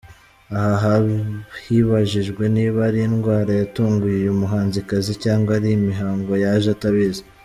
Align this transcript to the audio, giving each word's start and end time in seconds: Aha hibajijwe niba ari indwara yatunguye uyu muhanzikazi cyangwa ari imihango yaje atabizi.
Aha 0.65 0.93
hibajijwe 1.63 2.43
niba 2.55 2.79
ari 2.89 2.99
indwara 3.07 3.51
yatunguye 3.61 4.15
uyu 4.21 4.33
muhanzikazi 4.41 5.11
cyangwa 5.23 5.49
ari 5.57 5.67
imihango 5.79 6.33
yaje 6.45 6.69
atabizi. 6.75 7.23